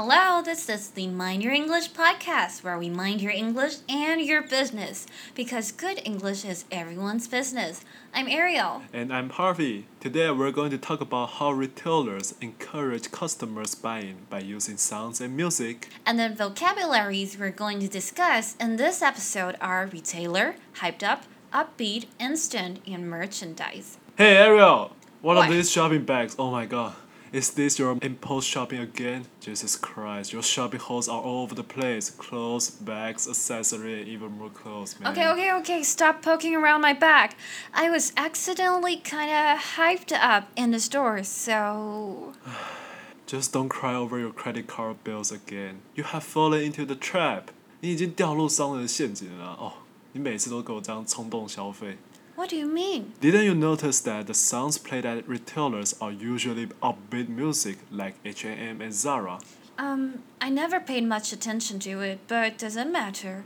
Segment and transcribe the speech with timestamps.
[0.00, 4.42] Hello, this is the Mind Your English podcast where we mind your English and your
[4.42, 7.84] business because good English is everyone's business.
[8.14, 8.82] I'm Ariel.
[8.92, 9.88] And I'm Harvey.
[9.98, 15.36] Today we're going to talk about how retailers encourage customers buying by using sounds and
[15.36, 15.88] music.
[16.06, 22.06] And the vocabularies we're going to discuss in this episode are retailer, hyped up, upbeat,
[22.20, 23.98] instant, and merchandise.
[24.16, 24.92] Hey Ariel,
[25.22, 25.48] what, What?
[25.48, 26.36] are these shopping bags?
[26.38, 26.94] Oh my god.
[27.33, 29.25] Is this your impulse shopping again?
[29.39, 32.11] Jesus Christ, your shopping hauls are all over the place.
[32.11, 35.11] Clothes, bags, accessory, and even more clothes, man.
[35.11, 37.35] Okay, okay, okay, stop poking around my back.
[37.73, 42.33] I was accidentally kind of hyped up in the store, so.
[43.25, 45.81] Just don't cry over your credit card bills again.
[45.95, 47.49] You have fallen into the trap.
[47.79, 49.73] 你已经掉入商人的陷阱了哦。
[50.11, 51.97] 你每次都给我这样冲动消费。
[52.37, 53.13] What do you mean?
[53.21, 58.81] Didn't you notice that the sounds played at retailers are usually upbeat music like H&M
[58.81, 59.39] and Zara?
[59.77, 63.43] Um, I never paid much attention to it, but does it matter?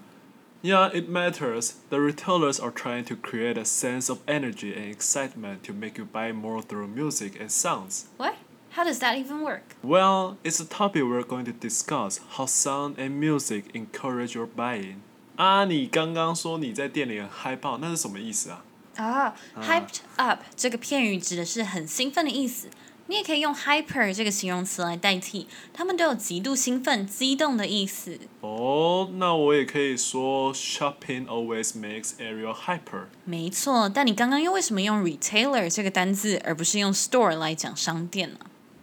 [0.62, 1.76] Yeah, it matters.
[1.90, 6.06] The retailers are trying to create a sense of energy and excitement to make you
[6.06, 8.08] buy more through music and sounds.
[8.18, 8.36] What?
[8.72, 9.76] How does that even work?
[9.84, 15.02] Well, it's a topic we're going to discuss how sound and music encourage your buying.
[15.38, 18.64] 啊，你刚刚说你在店里很嗨爆，那是什么意思啊？
[18.97, 22.69] 啊、h y p e d up 这个片语指的是很兴奋的意思。
[23.09, 28.19] 你也可以用 hyper 这个形容词来代替，它们都有极度兴奋、激动的意思。
[28.41, 33.07] 哦，那我也可以说 shopping always makes Ariel hyper。
[33.25, 38.39] 没错，但你刚刚又为什么用 retailer 这个单字，而不是用 store 来讲商店呢？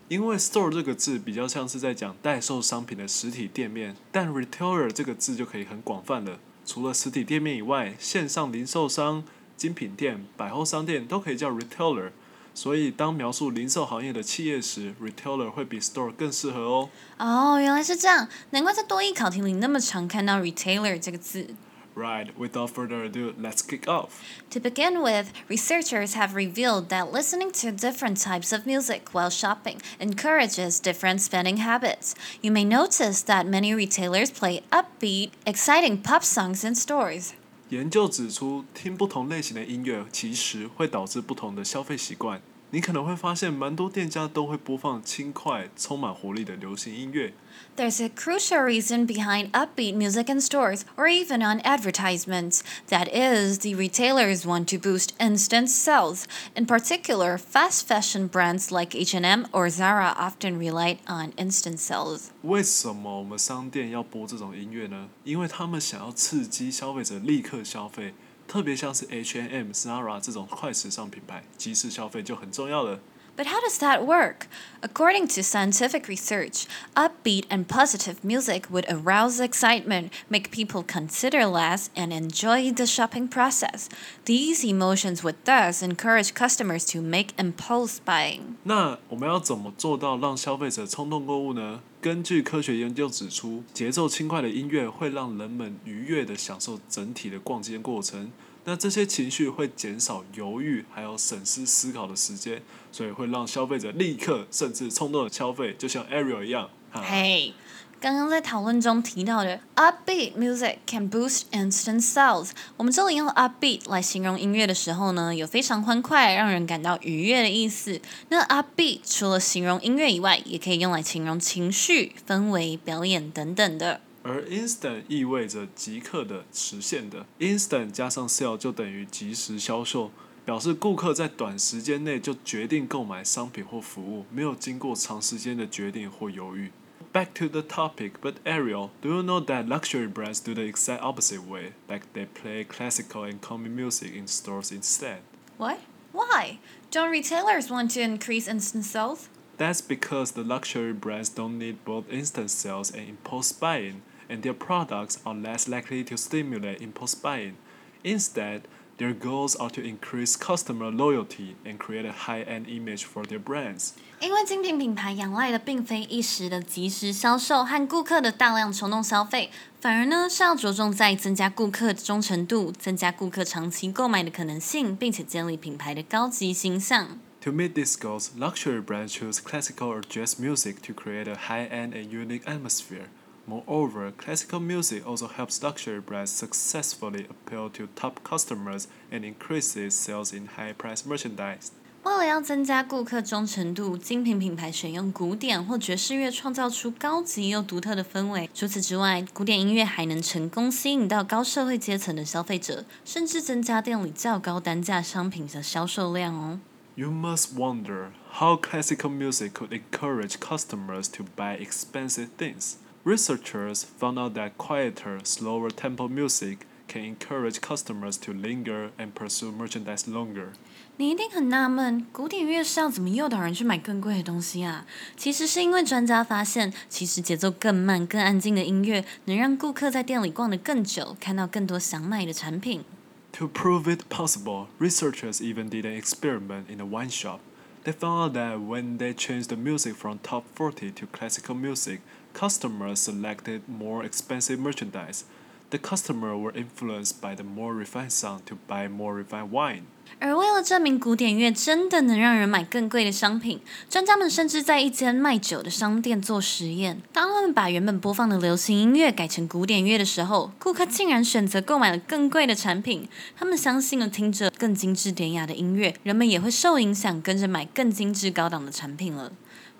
[0.09, 6.39] 因为 store 这个字比较像是在讲代售商品的实体店面，但 retailer 这个字就可以很广泛了。
[6.65, 9.23] 除了实体店面以外，线上零售商、
[9.59, 12.11] 精品店、百货商店都可以叫 retailer。
[12.55, 16.89] 所以，当描述零售行业的企业时，retailer 会比 store 更适合哦。
[17.17, 21.55] 哦，原来是这样，难怪在多益考题里那么常看到 retailer 这个字。
[21.95, 24.09] Right, without further ado, let's kick off.
[24.51, 29.79] To begin with, researchers have revealed that listening to different types of music while shopping
[29.99, 32.13] encourages different spending habits.
[32.41, 37.33] You may notice that many retailers play upbeat, exciting pop songs in stores.
[37.69, 42.41] 研究指出，听不同类型的音乐其实会导致不同的消费习惯。
[42.70, 47.32] 你可能会发现，蛮多店家都会播放轻快、充满活力的流行音乐。
[47.76, 52.62] There's a crucial reason behind upbeat music in stores or even on advertisements.
[52.88, 56.24] That is, the retailers want to boost instant sales.
[56.56, 62.30] In particular, fast fashion brands like H&M or Zara often rely on instant sales.
[62.42, 65.10] 为什么我们商店要播这种音乐呢？
[65.22, 68.14] 因为他们想要刺激消费者立刻消费，
[68.48, 73.00] 特别像是 H&M、Zara 这种快时尚品牌，即时消费就很重要了。
[73.36, 74.46] But how does that work?
[74.80, 81.88] According to scientific research, upbeat and positive music would arouse excitement, make people consider less,
[81.96, 83.88] and enjoy the shopping process.
[84.24, 88.54] These emotions would thus encourage customers to make impulse buying.
[88.62, 91.80] 那我们要怎么做到让消费者冲动购物呢？
[92.01, 98.31] 根据科学研究指出，节奏轻快的音乐会让人们愉悦地享受整体的逛街过程。
[98.63, 106.69] 那这些情绪会减少犹豫，还有审思思考的时间，所以会让消费者立刻甚至冲动的消费，就像 Ariel 一样。
[106.91, 107.53] 嘿
[108.01, 112.51] 刚刚在讨论中提到的 upbeat music can boost instant sales。
[112.77, 117.99] 我们这里用 upbeat 来形容音乐的时候呢，有非常欢快、让人感到愉悦的意思。
[118.29, 123.99] 那 upbeat 除了形容音乐以外，也可以用来形容情绪、氛围、表演等等的。
[124.23, 130.11] 而 instant 意味着即刻的、实现的，instant 加上 sale 就等于即时销售，
[130.45, 136.71] 表示顾客在短时间内就决定购买商品或服务，没有经过长时间的决定或犹豫。
[137.11, 141.43] Back to the topic, but Ariel, do you know that luxury brands do the exact opposite
[141.43, 141.73] way?
[141.87, 145.21] Like they play classical and common music in stores instead.
[145.57, 145.79] What?
[146.11, 146.59] Why?
[146.91, 149.27] Don't retailers want to increase instant sales?
[149.57, 154.53] That's because the luxury brands don't need both instant sales and impulse buying, and their
[154.53, 157.57] products are less likely to stimulate impulse buying.
[158.03, 158.67] Instead,
[158.98, 163.42] their goals are to increase customer loyalty and create a high end image for their
[163.42, 163.90] brands.
[164.20, 169.50] 因为精品品牌仰赖的并非一时的即时销售和顾客的大量冲动消费，
[169.80, 177.18] 反而呢是要着重在增加顾客的忠诚度，增加顾客长期购买的可能性，并且建立品牌的高级形象。
[177.42, 181.68] To meet these goals, luxury brands choose classical or jazz music to create a high
[181.68, 183.08] end and unique atmosphere.
[183.48, 190.32] Moreover, classical music also helps luxury brands successfully appeal to top customers and increases sales
[190.32, 191.68] in high price merchandise.
[192.04, 198.48] 为了要增加顾客忠诚度，精品品牌选用古典或爵士乐，创造出高级又独特的氛围。
[198.52, 206.60] 除此之外，古典音乐还能成功吸引到高社会阶层的消费者，甚至增加店里较高单价商品的销售量哦。
[206.94, 212.74] You must wonder how classical music could encourage customers to buy expensive things.
[213.04, 219.52] Researchers found out that quieter, slower tempo music can encourage customers to linger and pursue
[219.52, 220.48] merchandise longer.
[220.96, 224.86] 你一定很纳闷，古典乐是要怎么诱导人去买更贵的东西啊？
[225.16, 232.84] 其实是因为专家发现，其实节奏更慢、更安静的音乐，能让顾客在店里逛得更久，看到更多想买的产品。
[233.32, 237.40] To prove it possible, researchers even did an experiment in a wine shop.
[237.85, 242.01] They found that when they changed the music from top 40 to classical music,
[242.33, 245.23] customers selected more expensive merchandise.
[245.71, 249.83] The customer were influenced by the more refined sound to buy more refined wine.
[250.17, 256.99] 而为了证明古典乐真的能让人买更贵的商品，专家们甚至在一间卖酒的商店做实验。
[257.13, 263.07] 当他们把原本播放的流行音乐改成古典乐的时候，顾客竟然选择购买了更贵的产品。
[263.37, 269.31] 他们相信了听着更精致典雅的音乐，人们也会受影响，跟着买更精致高档的产品了。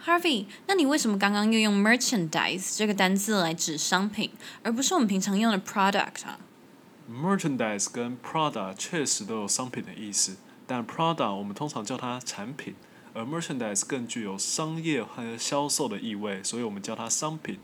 [0.06, 4.32] Harvey，那你为什么刚刚又用 merchandise 这个单字来指商品，
[4.64, 6.40] 而不是我们平常用的 product 啊
[7.12, 12.76] ？Merchandise 跟 product 确实都有商品的意思，但 product 我们通常叫它产品，
[13.14, 17.60] 而 Merchandise 更具有商业和销售的意味，所以我们叫它商品。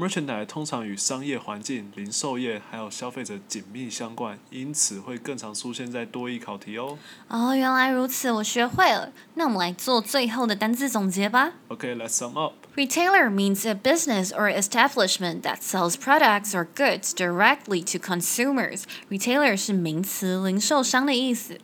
[0.00, 6.96] merchandise 通常与商业环境、零售业还有消费者紧密相关，因此会更常出现在多益考题哦。
[7.28, 9.12] 哦，原来如此，我学会了。
[9.34, 11.52] 那我们来做最后的单字总结吧。
[11.68, 12.54] Okay，let's sum up.
[12.74, 18.84] Retailer means a business or establishment that sells products or goods directly to consumers.
[19.10, 21.58] Retailer 是名词，零售商的意思。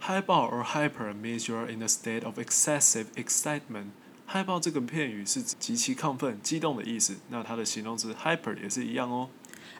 [0.00, 3.88] Hyped up or hyper means you're in a state of excessive excitement.
[4.30, 9.30] 嗨爆这个片语是指极其亢奋、激动的意思，那它的形容词 hyper 也是一样哦。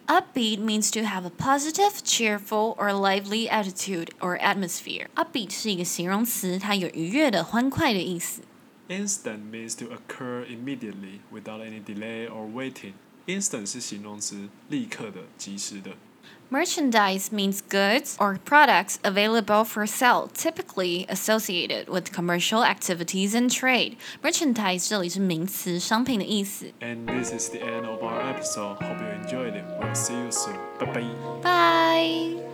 [0.07, 5.09] Upbeat means to have a positive, cheerful, or lively attitude or atmosphere.
[5.17, 8.41] Upbeat 是一个形容词，它有愉悦的、欢快的意思。
[8.89, 12.95] Instant means to occur immediately without any delay or waiting.
[13.27, 15.91] Instant 是形容词，立刻的、及时的。
[16.50, 23.98] Merchandise means goods or products available for sale, typically associated with commercial activities and trade.
[24.22, 26.72] Merchandise 这里是名词，商品的意思。
[26.80, 28.78] And this is the end of our episode.
[28.84, 29.66] Hope you enjoyed it.
[29.82, 30.60] We'll see you soon.
[30.80, 31.10] Bye bye.
[31.42, 32.47] Bye.